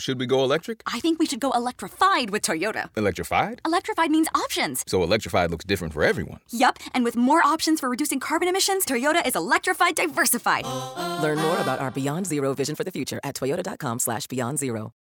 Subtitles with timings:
[0.00, 0.82] Should we go electric?
[0.86, 2.88] I think we should go electrified with Toyota.
[2.96, 3.60] Electrified?
[3.66, 4.84] Electrified means options.
[4.86, 6.38] So electrified looks different for everyone.
[6.50, 10.64] Yup, and with more options for reducing carbon emissions, Toyota is electrified diversified.
[11.20, 14.92] Learn more about our Beyond Zero vision for the future at toyota.com slash beyond zero.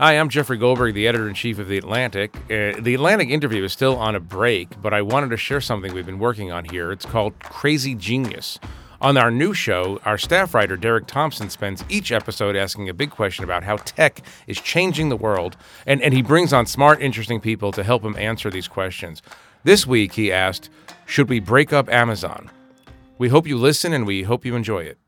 [0.00, 2.34] Hi, I'm Jeffrey Goldberg, the editor in chief of The Atlantic.
[2.44, 5.92] Uh, the Atlantic interview is still on a break, but I wanted to share something
[5.92, 6.92] we've been working on here.
[6.92, 8.58] It's called Crazy Genius.
[9.00, 13.10] On our new show, our staff writer, Derek Thompson, spends each episode asking a big
[13.10, 17.40] question about how tech is changing the world, and, and he brings on smart, interesting
[17.40, 19.22] people to help him answer these questions.
[19.62, 20.68] This week, he asked,
[21.06, 22.50] Should we break up Amazon?
[23.18, 24.98] We hope you listen and we hope you enjoy it.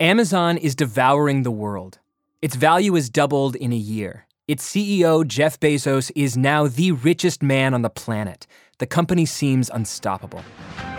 [0.00, 2.00] Amazon is devouring the world.
[2.42, 4.26] Its value has doubled in a year.
[4.48, 8.46] Its CEO, Jeff Bezos, is now the richest man on the planet.
[8.78, 10.42] The company seems unstoppable.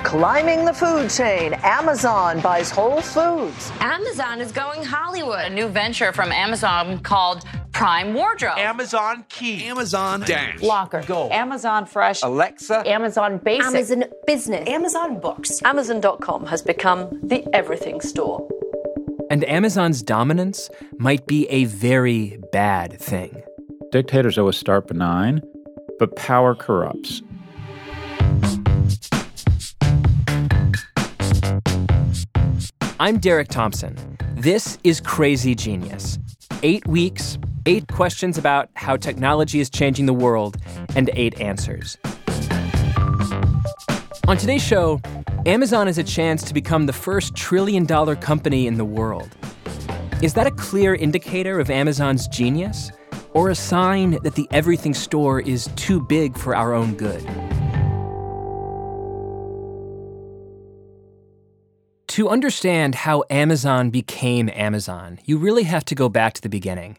[0.03, 3.71] Climbing the food chain, Amazon buys Whole Foods.
[3.79, 5.39] Amazon is going Hollywood.
[5.45, 8.57] A new venture from Amazon called Prime Wardrobe.
[8.57, 9.65] Amazon Key.
[9.65, 10.61] Amazon Dash.
[10.61, 11.03] Locker.
[11.05, 11.29] Go.
[11.31, 12.23] Amazon Fresh.
[12.23, 12.87] Alexa.
[12.87, 13.65] Amazon Basic.
[13.65, 14.69] Amazon Business.
[14.69, 15.61] Amazon Books.
[15.65, 18.47] Amazon.com has become the everything store.
[19.29, 23.43] And Amazon's dominance might be a very bad thing.
[23.91, 25.41] Dictators always start benign,
[25.99, 27.21] but power corrupts.
[32.97, 33.97] I'm Derek Thompson.
[34.35, 36.17] This is Crazy Genius.
[36.63, 40.55] Eight weeks, eight questions about how technology is changing the world,
[40.95, 41.97] and eight answers.
[44.29, 45.01] On today's show,
[45.45, 49.35] Amazon has a chance to become the first trillion dollar company in the world.
[50.21, 52.93] Is that a clear indicator of Amazon's genius?
[53.33, 57.25] Or a sign that the everything store is too big for our own good?
[62.15, 66.97] To understand how Amazon became Amazon, you really have to go back to the beginning.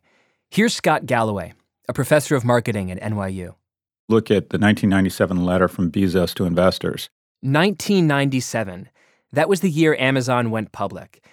[0.50, 1.54] Here's Scott Galloway,
[1.88, 3.54] a professor of marketing at NYU.
[4.10, 7.08] Look at the 1997 letter from Bezos to investors.
[7.40, 8.90] 1997.
[9.32, 11.24] That was the year Amazon went public.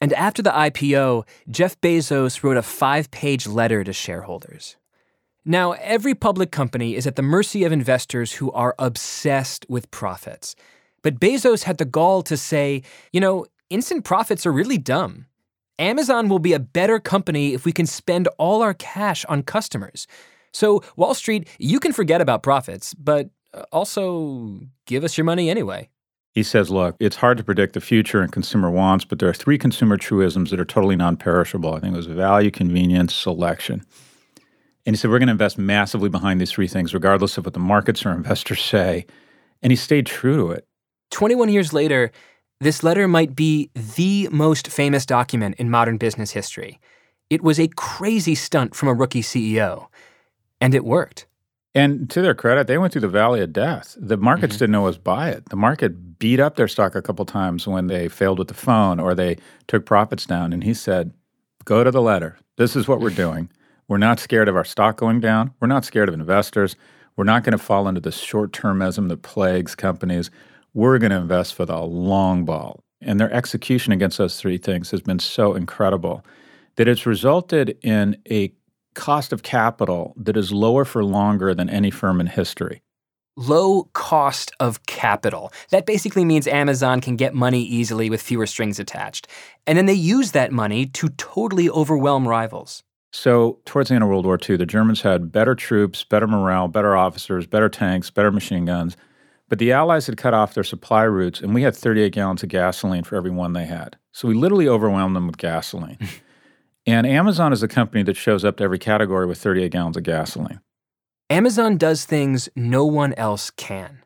[0.00, 4.76] And after the IPO, Jeff Bezos wrote a five page letter to shareholders.
[5.44, 10.56] Now, every public company is at the mercy of investors who are obsessed with profits.
[11.02, 12.82] But Bezos had the gall to say,
[13.12, 15.26] you know, instant profits are really dumb.
[15.78, 20.06] Amazon will be a better company if we can spend all our cash on customers.
[20.52, 25.50] So, Wall Street, you can forget about profits, but uh, also give us your money
[25.50, 25.88] anyway.
[26.34, 29.34] He says, look, it's hard to predict the future and consumer wants, but there are
[29.34, 31.74] three consumer truisms that are totally non perishable.
[31.74, 33.84] I think it was value, convenience, selection.
[34.86, 37.54] And he said, we're going to invest massively behind these three things, regardless of what
[37.54, 39.04] the markets or investors say.
[39.62, 40.67] And he stayed true to it.
[41.10, 42.10] 21 years later,
[42.60, 46.80] this letter might be the most famous document in modern business history.
[47.30, 49.88] It was a crazy stunt from a rookie CEO,
[50.60, 51.26] and it worked.
[51.74, 53.96] And to their credit, they went through the valley of death.
[54.00, 54.60] The markets mm-hmm.
[54.60, 55.50] didn't know was buy it.
[55.50, 58.98] The market beat up their stock a couple times when they failed with the phone
[58.98, 59.36] or they
[59.68, 60.52] took profits down.
[60.52, 61.12] And he said,
[61.64, 62.38] Go to the letter.
[62.56, 63.50] This is what we're doing.
[63.86, 65.52] We're not scared of our stock going down.
[65.60, 66.76] We're not scared of investors.
[67.16, 70.30] We're not going to fall into the short termism that plagues companies
[70.74, 72.84] we're going to invest for the long ball.
[73.00, 76.24] And their execution against those three things has been so incredible
[76.76, 78.52] that it's resulted in a
[78.94, 82.82] cost of capital that is lower for longer than any firm in history.
[83.36, 85.52] Low cost of capital.
[85.70, 89.28] That basically means Amazon can get money easily with fewer strings attached.
[89.64, 92.82] And then they use that money to totally overwhelm rivals.
[93.12, 96.68] So, towards the end of World War II, the Germans had better troops, better morale,
[96.68, 98.96] better officers, better tanks, better machine guns.
[99.48, 102.50] But the Allies had cut off their supply routes, and we had 38 gallons of
[102.50, 103.96] gasoline for every one they had.
[104.12, 105.98] So we literally overwhelmed them with gasoline.
[106.86, 110.02] and Amazon is a company that shows up to every category with 38 gallons of
[110.02, 110.60] gasoline.
[111.30, 114.02] Amazon does things no one else can.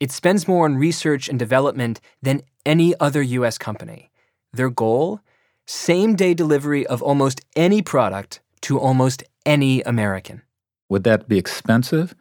[0.00, 4.10] It spends more on research and development than any other US company.
[4.52, 5.20] Their goal?
[5.66, 10.42] Same day delivery of almost any product to almost any American.
[10.88, 12.14] Would that be expensive?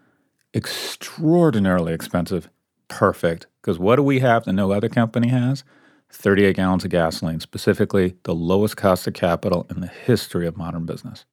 [0.54, 2.50] Extraordinarily expensive
[2.90, 3.48] perfect.
[3.62, 5.64] Because what do we have that no other company has?
[6.12, 10.86] 38 gallons of gasoline, specifically the lowest cost of capital in the history of modern
[10.86, 11.26] business.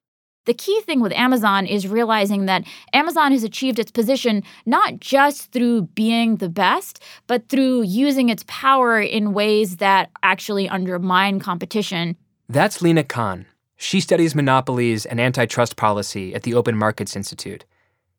[0.44, 5.50] The key thing with Amazon is realizing that Amazon has achieved its position not just
[5.50, 12.16] through being the best, but through using its power in ways that actually undermine competition.
[12.48, 13.46] That's Lina Khan.
[13.76, 17.64] She studies monopolies and antitrust policy at the Open Markets Institute,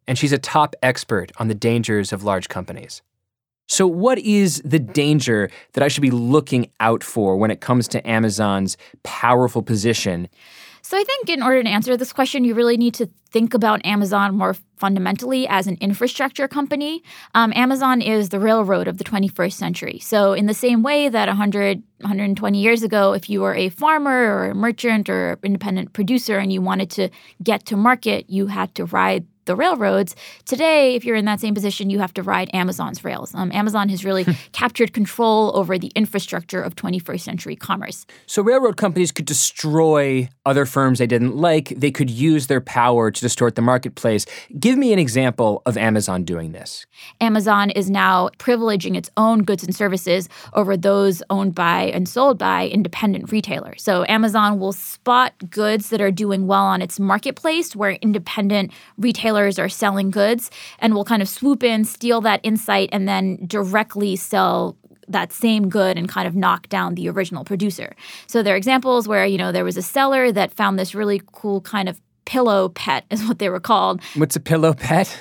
[0.06, 3.01] and she's a top expert on the dangers of large companies.
[3.68, 7.88] So, what is the danger that I should be looking out for when it comes
[7.90, 10.30] to Amazon's powerful position?
[10.88, 13.86] So I think in order to answer this question, you really need to think about
[13.86, 17.04] Amazon more fundamentally as an infrastructure company.
[17.36, 20.00] Um, Amazon is the railroad of the 21st century.
[20.00, 24.34] So, in the same way that 100, 120 years ago, if you were a farmer
[24.34, 27.10] or a merchant or independent producer and you wanted to
[27.44, 30.15] get to market, you had to ride the railroads.
[30.45, 33.33] Today, if you're in that same position, you have to ride Amazon's rails.
[33.33, 38.05] Um, Amazon has really captured control over the infrastructure of 21st century commerce.
[38.27, 41.69] So, railroad companies could destroy other firms they didn't like.
[41.69, 44.25] They could use their power to distort the marketplace.
[44.59, 46.85] Give me an example of Amazon doing this.
[47.21, 52.38] Amazon is now privileging its own goods and services over those owned by and sold
[52.38, 53.81] by independent retailers.
[53.81, 59.37] So, Amazon will spot goods that are doing well on its marketplace where independent retailers
[59.38, 60.50] are selling goods
[60.80, 64.75] and will kind of swoop in, steal that insight, and then directly sell
[65.07, 67.95] that same good and kind of knock down the original producer.
[68.28, 71.22] So there are examples where, you know, there was a seller that found this really
[71.31, 74.01] cool kind of pillow pet is what they were called.
[74.16, 75.18] What's a pillow pet?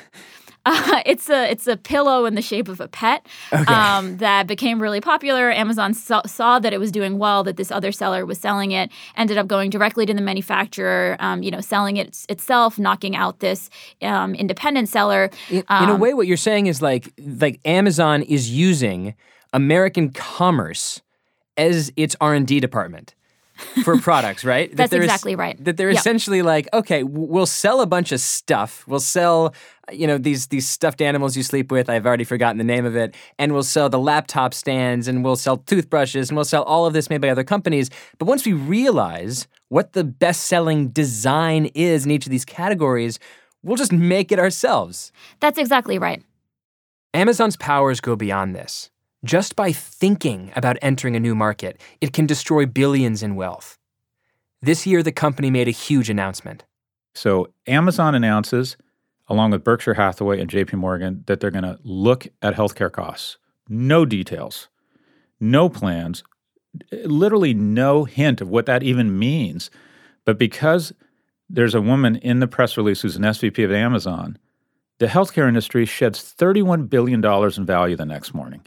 [0.67, 3.73] Uh, it's a it's a pillow in the shape of a pet Okay.
[3.73, 5.51] um, that became really popular.
[5.51, 8.91] Amazon saw, saw that it was doing well, that this other seller was selling it,
[9.17, 13.39] ended up going directly to the manufacturer, um, you know, selling it itself, knocking out
[13.41, 13.71] this
[14.03, 15.31] um, independent seller.
[15.51, 19.15] In, in a Um, way, what you're saying is like like Amazon is using
[19.53, 21.01] American commerce
[21.57, 23.15] as its R and D department
[23.85, 24.75] for products, right?
[24.75, 25.63] That's es- exactly right.
[25.65, 25.99] That they're Yep.
[25.99, 28.85] essentially like, okay, we'll sell a bunch of stuff.
[28.87, 29.55] We'll sell,
[29.93, 31.89] you know, these these stuffed animals you sleep with.
[31.89, 33.15] I've already forgotten the name of it.
[33.39, 36.93] And we'll sell the laptop stands, and we'll sell toothbrushes, and we'll sell all of
[36.93, 37.91] this made by other companies.
[38.19, 43.19] But once we realize what the best-selling design is in each of these categories,
[43.63, 45.11] we'll just make it ourselves.
[45.41, 46.23] That's exactly right.
[47.15, 48.91] Amazon's powers go beyond this.
[49.27, 53.77] Just by thinking about entering a new market, it can destroy billions in wealth.
[54.63, 56.63] This year, the company made a huge announcement.
[57.13, 58.77] So Amazon announces,
[59.27, 63.37] along with Berkshire Hathaway and JP Morgan, that they're going to look at healthcare costs.
[63.69, 64.69] No details,
[65.41, 66.23] no plans,
[66.93, 69.73] literally no hint of what that even means.
[70.25, 70.93] But because
[71.51, 74.39] there's a woman in the press release who's an SVP of Amazon,
[74.99, 78.61] the healthcare industry sheds $31 billion in value the next morning.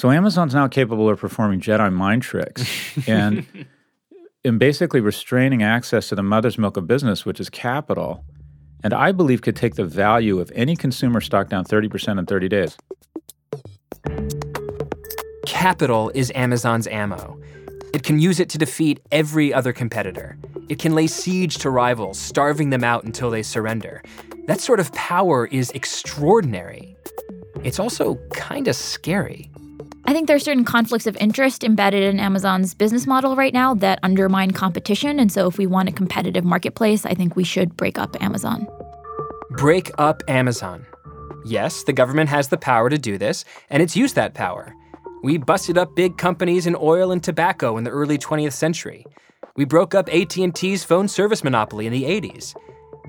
[0.00, 2.64] So Amazon's now capable of performing Jedi mind tricks
[3.06, 3.46] and
[4.46, 8.24] and basically restraining access to the mother's milk of business, which is capital,
[8.82, 12.48] and I believe could take the value of any consumer stock down 30% in 30
[12.48, 12.78] days.
[15.44, 17.38] Capital is Amazon's ammo.
[17.92, 20.38] It can use it to defeat every other competitor.
[20.70, 24.02] It can lay siege to rivals, starving them out until they surrender.
[24.46, 26.96] That sort of power is extraordinary.
[27.64, 29.50] It's also kind of scary.
[30.10, 33.74] I think there are certain conflicts of interest embedded in Amazon's business model right now
[33.74, 35.20] that undermine competition.
[35.20, 38.66] And so, if we want a competitive marketplace, I think we should break up Amazon.
[39.50, 40.84] Break up Amazon.
[41.44, 44.74] Yes, the government has the power to do this, and it's used that power.
[45.22, 49.06] We busted up big companies in oil and tobacco in the early 20th century.
[49.54, 52.56] We broke up AT&T's phone service monopoly in the 80s.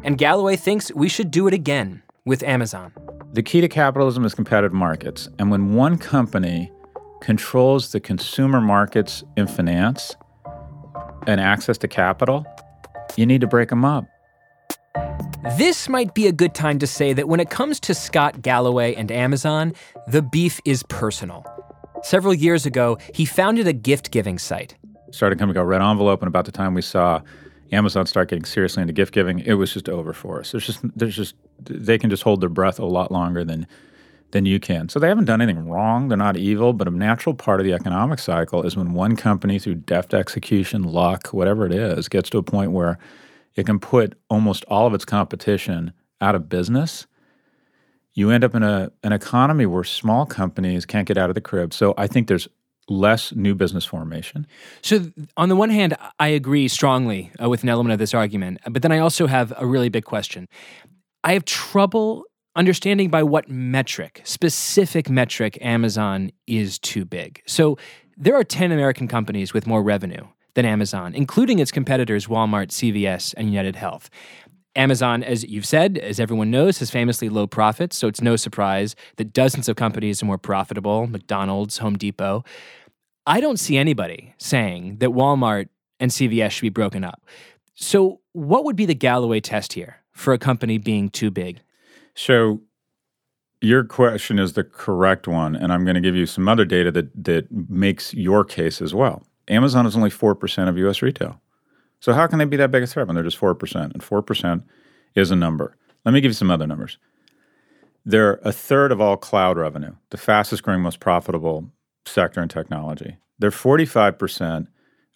[0.04, 2.94] And Galloway thinks we should do it again with Amazon.
[3.34, 5.30] The key to capitalism is competitive markets.
[5.40, 6.72] And when one company
[7.22, 10.16] controls the consumer markets in finance
[11.28, 12.46] and access to capital,
[13.16, 14.06] you need to break them up.
[15.58, 18.94] This might be a good time to say that when it comes to Scott Galloway
[18.96, 19.74] and Amazon,
[20.08, 21.46] the beef is personal.
[22.04, 24.76] Several years ago, he founded a gift giving site.
[25.12, 27.22] Started coming called Red Envelope, and about the time we saw
[27.72, 30.52] Amazon start getting seriously into gift giving, it was just over for us.
[30.52, 33.68] There's just there's just they can just hold their breath a lot longer than
[34.32, 34.90] than you can.
[34.90, 36.08] So they haven't done anything wrong.
[36.08, 39.60] They're not evil, but a natural part of the economic cycle is when one company
[39.60, 42.98] through deft execution, luck, whatever it is, gets to a point where
[43.56, 47.08] it can put almost all of its competition out of business.
[48.14, 51.42] You end up in a an economy where small companies can't get out of the
[51.42, 51.74] crib.
[51.74, 52.48] So I think there's
[52.90, 54.46] less new business formation.
[54.82, 58.60] So, on the one hand, I agree strongly uh, with an element of this argument,
[58.70, 60.48] but then I also have a really big question.
[61.24, 67.42] I have trouble understanding by what metric, specific metric, Amazon is too big.
[67.46, 67.78] So,
[68.18, 73.34] there are 10 American companies with more revenue than Amazon, including its competitors Walmart, CVS,
[73.36, 74.10] and United Health.
[74.76, 78.96] Amazon, as you've said, as everyone knows, has famously low profits, so it's no surprise
[79.18, 82.44] that dozens of companies are more profitable McDonald's, Home Depot.
[83.26, 85.68] I don't see anybody saying that Walmart
[86.00, 87.22] and CVS should be broken up.
[87.76, 91.62] So, what would be the Galloway test here for a company being too big?
[92.16, 92.62] So
[93.62, 96.92] Your question is the correct one, and I'm going to give you some other data
[96.92, 99.24] that, that makes your case as well.
[99.50, 101.42] Amazon is only 4% of US retail.
[102.00, 103.76] So, how can they be that big a threat when they're just 4%?
[103.94, 104.64] And 4%
[105.16, 105.76] is a number.
[106.06, 106.98] Let me give you some other numbers.
[108.06, 111.72] They're a third of all cloud revenue, the fastest growing, most profitable
[112.06, 113.18] sector in technology.
[113.40, 114.68] They're 45%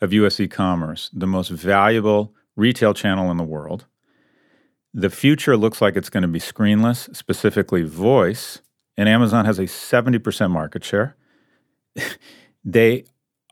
[0.01, 3.85] of US e commerce, the most valuable retail channel in the world.
[4.97, 8.61] The future looks like it's going to be screenless, specifically voice,
[8.95, 11.17] and Amazon has a 70% market share.
[12.63, 13.03] they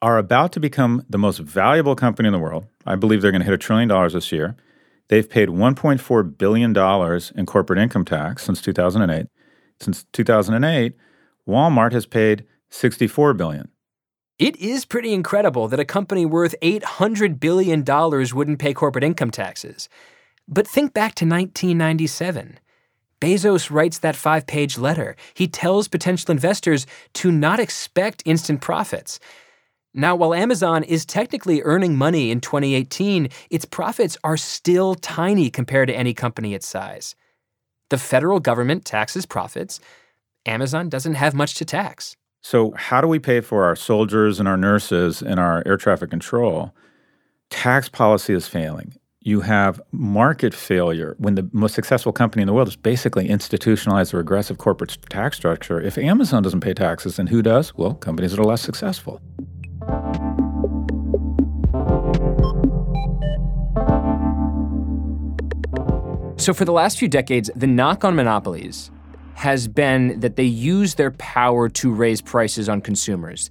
[0.02, 2.68] are about to become the most valuable company in the world.
[2.86, 4.56] I believe they're going to hit a trillion dollars this year.
[5.10, 9.28] They've paid $1.4 billion in corporate income tax since 2008.
[9.82, 10.94] Since 2008,
[11.46, 13.68] Walmart has paid 64 billion.
[14.40, 19.90] It is pretty incredible that a company worth $800 billion wouldn't pay corporate income taxes.
[20.48, 22.60] But think back to 1997.
[23.22, 25.16] Bezos writes that five page letter.
[25.34, 29.20] He tells potential investors to not expect instant profits.
[29.94, 35.88] Now, while Amazon is technically earning money in 2018, its profits are still tiny compared
[35.88, 37.16] to any company its size.
[37.90, 39.80] The federal government taxes profits.
[40.46, 42.18] Amazon doesn't have much to tax.
[42.42, 46.10] So, how do we pay for our soldiers and our nurses and our air traffic
[46.10, 46.74] control?
[47.50, 48.96] Tax policy is failing.
[49.26, 54.14] You have market failure when the most successful company in the world is basically institutionalized
[54.14, 55.80] a regressive corporate tax structure.
[55.80, 57.74] If Amazon doesn't pay taxes, then who does?
[57.74, 59.22] Well, companies that are less successful.
[66.36, 68.92] So, for the last few decades, the knock on monopolies
[69.36, 73.50] has been that they use their power to raise prices on consumers.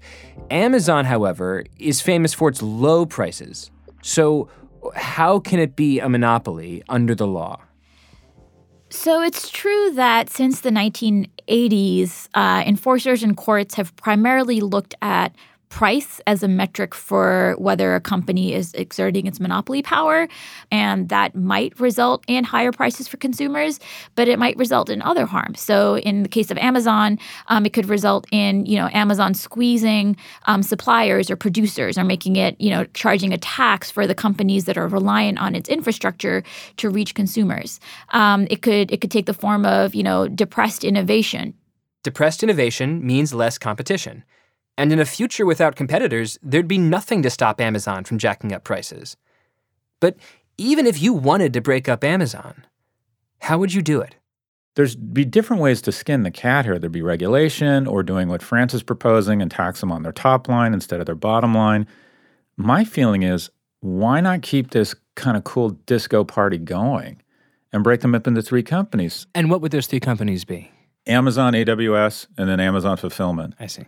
[0.50, 3.70] Amazon, however, is famous for its low prices.
[4.02, 4.50] So,
[4.94, 7.60] how can it be a monopoly under the law?
[8.90, 15.34] So it's true that since the 1980s, uh, enforcers and courts have primarily looked at
[15.72, 20.28] price as a metric for whether a company is exerting its monopoly power.
[20.70, 23.80] And that might result in higher prices for consumers,
[24.14, 25.54] but it might result in other harm.
[25.54, 30.14] So in the case of Amazon, um, it could result in, you know, Amazon squeezing
[30.44, 34.66] um, suppliers or producers or making it, you know, charging a tax for the companies
[34.66, 36.44] that are reliant on its infrastructure
[36.76, 37.80] to reach consumers.
[38.10, 41.54] Um, it could it could take the form of, you know, depressed innovation.
[42.04, 44.24] Depressed innovation means less competition.
[44.78, 48.64] And in a future without competitors, there'd be nothing to stop Amazon from jacking up
[48.64, 49.16] prices.
[50.00, 50.16] But
[50.58, 52.64] even if you wanted to break up Amazon,
[53.40, 54.16] how would you do it?
[54.74, 56.78] There'd be different ways to skin the cat here.
[56.78, 60.48] There'd be regulation or doing what France is proposing and tax them on their top
[60.48, 61.86] line instead of their bottom line.
[62.56, 63.50] My feeling is
[63.80, 67.20] why not keep this kind of cool disco party going
[67.72, 69.26] and break them up into three companies?
[69.34, 70.70] And what would those three companies be?
[71.06, 73.54] Amazon AWS and then Amazon Fulfillment.
[73.60, 73.84] I see.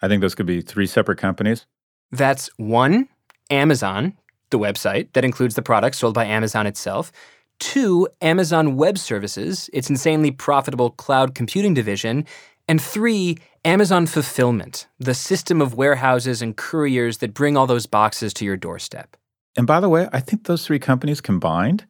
[0.00, 1.66] I think those could be three separate companies.
[2.10, 3.08] That's one,
[3.50, 4.14] Amazon,
[4.50, 7.12] the website that includes the products sold by Amazon itself.
[7.58, 12.24] Two, Amazon Web Services, its insanely profitable cloud computing division.
[12.68, 18.32] And three, Amazon Fulfillment, the system of warehouses and couriers that bring all those boxes
[18.34, 19.16] to your doorstep.
[19.56, 21.84] And by the way, I think those three companies combined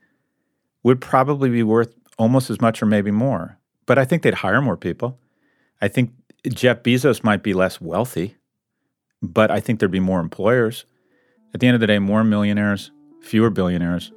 [0.82, 3.58] would probably be worth almost as much or maybe more.
[3.86, 5.18] But I think they'd hire more people.
[5.80, 6.12] I think
[6.46, 8.36] Jeff Bezos might be less wealthy,
[9.22, 10.84] but I think there'd be more employers.
[11.52, 12.90] At the end of the day, more millionaires,
[13.22, 14.12] fewer billionaires,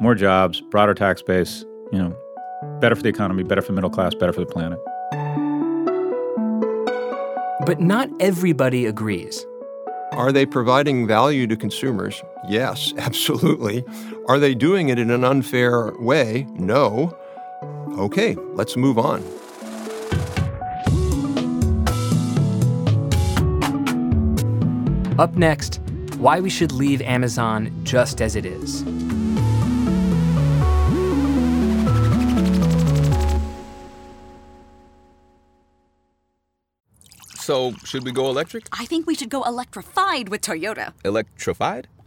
[0.00, 2.16] more jobs, broader tax base, you know,
[2.80, 4.78] better for the economy, better for the middle class, better for the planet.
[7.64, 9.46] But not everybody agrees.
[10.12, 12.22] Are they providing value to consumers?
[12.48, 13.84] Yes, absolutely.
[14.26, 16.46] Are they doing it in an unfair way?
[16.54, 17.16] No.
[17.98, 19.22] Okay, let's move on.
[25.18, 25.80] Up next,
[26.18, 28.84] why we should leave Amazon just as it is.
[37.34, 38.68] So, should we go electric?
[38.78, 40.92] I think we should go electrified with Toyota.
[41.04, 41.88] Electrified?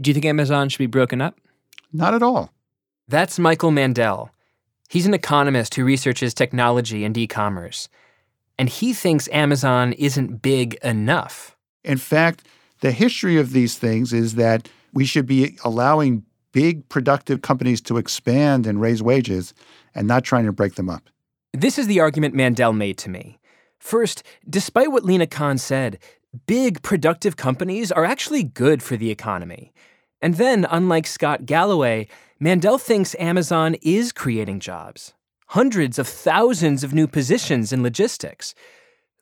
[0.00, 1.38] Do you think Amazon should be broken up?
[1.92, 2.52] Not at all.
[3.08, 4.30] That's Michael Mandel.
[4.88, 7.88] He's an economist who researches technology and e commerce.
[8.58, 11.54] and he thinks Amazon isn't big enough.
[11.84, 12.46] In fact,
[12.80, 17.98] the history of these things is that we should be allowing big productive companies to
[17.98, 19.52] expand and raise wages
[19.94, 21.10] and not trying to break them up.
[21.52, 23.38] This is the argument Mandel made to me.
[23.78, 25.98] First, despite what Lina Khan said,
[26.46, 29.72] big productive companies are actually good for the economy.
[30.20, 35.14] And then, unlike Scott Galloway, Mandel thinks Amazon is creating jobs
[35.50, 38.54] hundreds of thousands of new positions in logistics.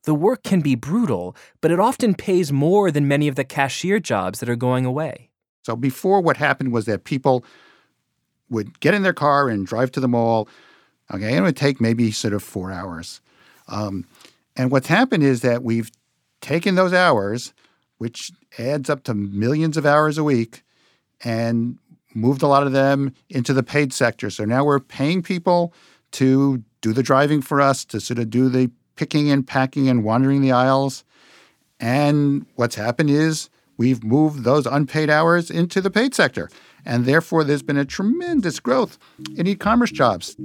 [0.04, 4.00] The work can be brutal, but it often pays more than many of the cashier
[4.00, 5.30] jobs that are going away.
[5.64, 7.44] So before what happened was that people
[8.50, 10.48] would get in their car and drive to the mall.
[11.12, 13.20] Okay, it would take maybe sort of four hours.
[13.68, 14.06] Um,
[14.56, 15.90] and what's happened is that we've
[16.44, 17.54] taken those hours,
[17.96, 20.62] which adds up to millions of hours a week,
[21.24, 21.78] and
[22.14, 24.28] moved a lot of them into the paid sector.
[24.28, 25.72] So now we're paying people
[26.12, 30.04] to do the driving for us, to sort of do the picking and packing and
[30.04, 31.02] wandering the aisles.
[31.80, 33.48] And what's happened is
[33.78, 36.50] we've moved those unpaid hours into the paid sector.
[36.86, 38.98] And therefore, there's been a tremendous growth
[39.36, 40.36] in e commerce jobs.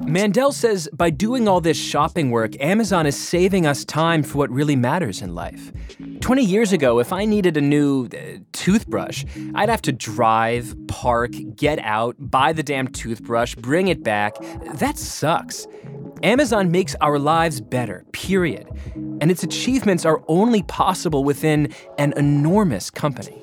[0.00, 4.50] Mandel says by doing all this shopping work, Amazon is saving us time for what
[4.50, 5.72] really matters in life.
[6.24, 11.32] 20 years ago, if I needed a new uh, toothbrush, I'd have to drive, park,
[11.54, 14.34] get out, buy the damn toothbrush, bring it back.
[14.76, 15.66] That sucks.
[16.22, 18.66] Amazon makes our lives better, period.
[18.94, 23.36] And its achievements are only possible within an enormous company.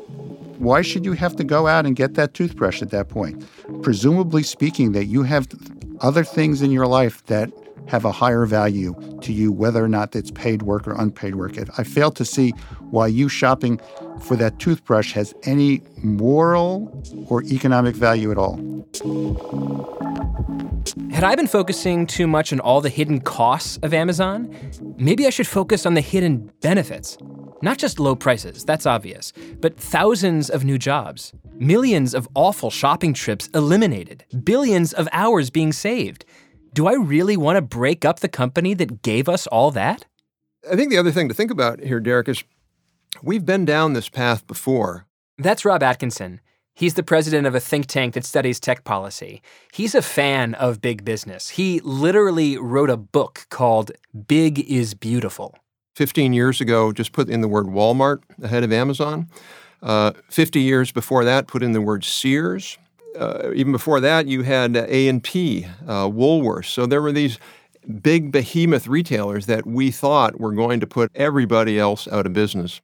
[0.58, 3.46] Why should you have to go out and get that toothbrush at that point?
[3.84, 5.48] Presumably speaking, that you have
[6.00, 7.52] other things in your life that
[7.88, 11.58] have a higher value to you, whether or not it's paid work or unpaid work.
[11.78, 12.52] I fail to see
[12.90, 13.80] why you shopping
[14.22, 18.58] for that toothbrush has any moral or economic value at all.
[21.12, 24.56] Had I been focusing too much on all the hidden costs of Amazon,
[24.98, 27.18] maybe I should focus on the hidden benefits.
[27.62, 33.14] Not just low prices, that's obvious, but thousands of new jobs, millions of awful shopping
[33.14, 36.26] trips eliminated, billions of hours being saved.
[36.74, 40.06] Do I really want to break up the company that gave us all that?
[40.70, 42.44] I think the other thing to think about here, Derek, is
[43.22, 45.06] we've been down this path before.
[45.38, 46.40] That's Rob Atkinson.
[46.74, 49.42] He's the president of a think tank that studies tech policy.
[49.74, 51.50] He's a fan of big business.
[51.50, 53.92] He literally wrote a book called
[54.28, 55.56] Big is Beautiful.
[55.96, 59.28] 15 years ago, just put in the word Walmart ahead of Amazon.
[59.84, 62.78] Uh, 50 years before that, put in the word Sears.
[63.18, 66.66] Uh, even before that, you had A&P, uh, Woolworths.
[66.66, 67.38] So there were these
[68.02, 72.82] big behemoth retailers that we thought were going to put everybody else out of business.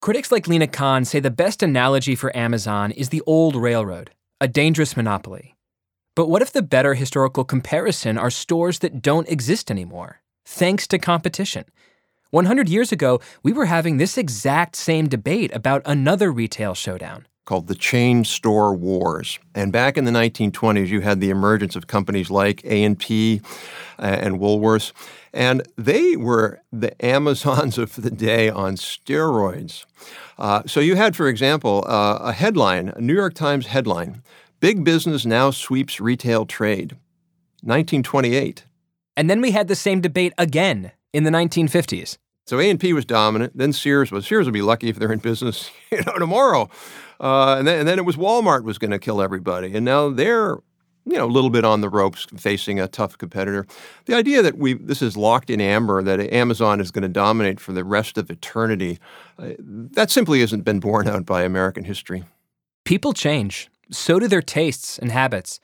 [0.00, 4.10] Critics like Lina Khan say the best analogy for Amazon is the old railroad,
[4.40, 5.56] a dangerous monopoly.
[6.14, 10.98] But what if the better historical comparison are stores that don't exist anymore, thanks to
[10.98, 11.64] competition?
[12.30, 17.68] 100 years ago, we were having this exact same debate about another retail showdown called
[17.68, 19.38] the chain store wars.
[19.54, 23.40] And back in the 1920s, you had the emergence of companies like A&P
[23.98, 24.92] uh, and Woolworths,
[25.32, 29.86] and they were the Amazons of the day on steroids.
[30.38, 34.22] Uh, so you had, for example, uh, a headline, a New York Times headline,
[34.60, 36.92] Big Business Now Sweeps Retail Trade,
[37.62, 38.64] 1928.
[39.16, 42.18] And then we had the same debate again in the 1950s.
[42.46, 43.56] So A&P was dominant.
[43.56, 44.26] Then Sears was.
[44.26, 46.68] Sears would be lucky if they're in business, you know, tomorrow.
[47.20, 49.74] Uh, and, then, and then it was Walmart was going to kill everybody.
[49.74, 50.58] And now they're
[51.06, 53.64] you know, a little bit on the ropes facing a tough competitor.
[54.06, 57.60] The idea that we this is locked in amber, that Amazon is going to dominate
[57.60, 58.98] for the rest of eternity,
[59.38, 62.24] uh, that simply hasn't been borne out by American history.
[62.84, 63.70] People change.
[63.92, 65.60] So do their tastes and habits.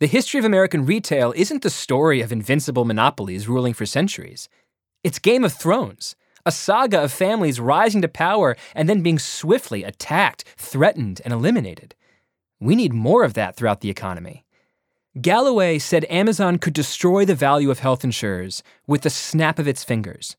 [0.00, 4.50] The history of American retail isn't the story of invincible monopolies ruling for centuries.
[5.02, 6.14] It's Game of Thrones,
[6.46, 11.94] a saga of families rising to power and then being swiftly attacked, threatened, and eliminated.
[12.60, 14.44] We need more of that throughout the economy.
[15.20, 19.84] Galloway said Amazon could destroy the value of health insurers with the snap of its
[19.84, 20.36] fingers.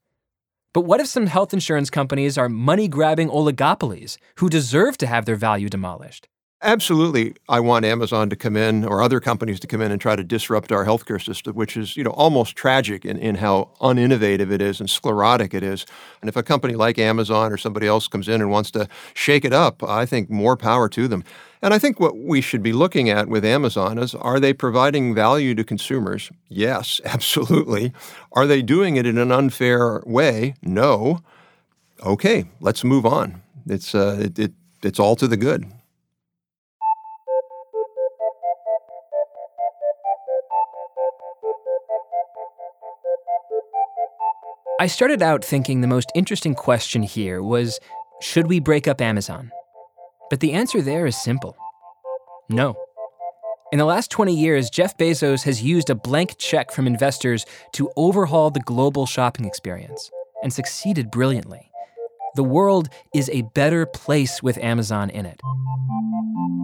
[0.74, 5.26] But what if some health insurance companies are money grabbing oligopolies who deserve to have
[5.26, 6.28] their value demolished?
[6.66, 10.16] Absolutely, I want Amazon to come in or other companies to come in and try
[10.16, 14.52] to disrupt our healthcare system, which is, you know, almost tragic in, in how uninnovative
[14.52, 15.86] it is and sclerotic it is.
[16.22, 19.46] And if a company like Amazon or somebody else comes in and wants to shake
[19.46, 21.24] it up, I think more power to them.
[21.62, 25.14] And I think what we should be looking at with Amazon is are they providing
[25.14, 26.32] value to consumers?
[26.50, 27.94] Yes, absolutely.
[28.32, 30.56] Are they doing it in an unfair way?
[30.64, 31.22] No.
[32.04, 33.44] Okay, let's move on.
[33.68, 35.72] It's uh, it, it it's all to the good.
[44.78, 47.80] I started out thinking the most interesting question here was
[48.22, 49.50] should we break up Amazon?
[50.30, 51.56] But the answer there is simple
[52.50, 52.76] no.
[53.72, 57.90] In the last 20 years, Jeff Bezos has used a blank check from investors to
[57.96, 60.12] overhaul the global shopping experience
[60.44, 61.72] and succeeded brilliantly.
[62.36, 65.40] The world is a better place with Amazon in it.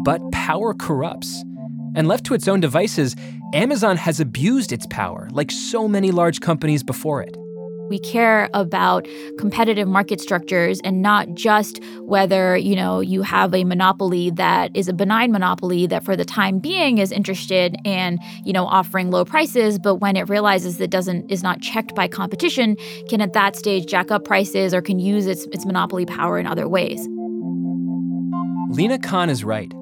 [0.03, 1.43] But power corrupts.
[1.95, 3.15] And left to its own devices,
[3.53, 7.35] Amazon has abused its power, like so many large companies before it.
[7.91, 9.05] We care about
[9.37, 14.87] competitive market structures and not just whether, you know, you have a monopoly that is
[14.87, 19.25] a benign monopoly that for the time being is interested in, you know, offering low
[19.25, 22.77] prices, but when it realizes that doesn't is not checked by competition,
[23.09, 26.47] can at that stage jack up prices or can use its its monopoly power in
[26.47, 27.05] other ways.
[28.69, 29.73] Lina Khan is right.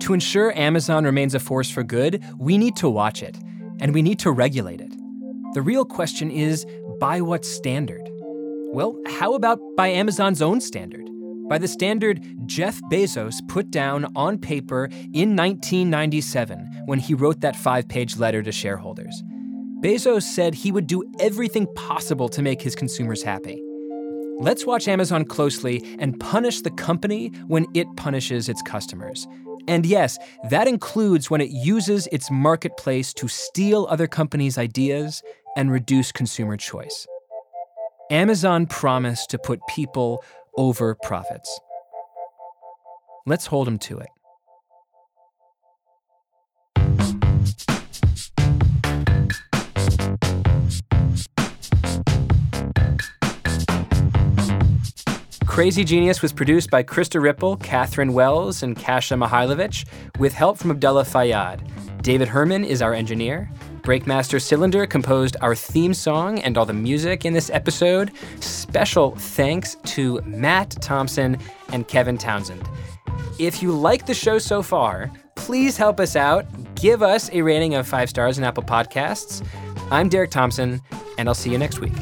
[0.00, 3.38] To ensure Amazon remains a force for good, we need to watch it,
[3.80, 4.94] and we need to regulate it.
[5.54, 6.66] The real question is
[6.98, 8.08] by what standard?
[8.72, 11.08] Well, how about by Amazon's own standard?
[11.48, 17.56] By the standard Jeff Bezos put down on paper in 1997 when he wrote that
[17.56, 19.22] five page letter to shareholders.
[19.80, 23.62] Bezos said he would do everything possible to make his consumers happy.
[24.38, 29.26] Let's watch Amazon closely and punish the company when it punishes its customers.
[29.68, 30.18] And yes,
[30.50, 35.22] that includes when it uses its marketplace to steal other companies' ideas
[35.56, 37.06] and reduce consumer choice.
[38.10, 40.22] Amazon promised to put people
[40.56, 41.60] over profits.
[43.26, 44.08] Let's hold them to it.
[55.54, 59.86] Crazy Genius was produced by Krista Ripple, Catherine Wells, and Kasia Mihailovic,
[60.18, 61.60] with help from Abdullah Fayyad.
[62.04, 63.50] David Herman is our engineer.
[63.80, 68.12] Breakmaster Cylinder composed our theme song and all the music in this episode.
[68.40, 71.38] Special thanks to Matt Thompson
[71.72, 72.62] and Kevin Townsend.
[73.38, 76.44] If you like the show so far, please help us out.
[76.74, 79.42] Give us a rating of five stars in Apple Podcasts.
[79.90, 80.82] I'm Derek Thompson,
[81.16, 81.94] and I'll see you next week.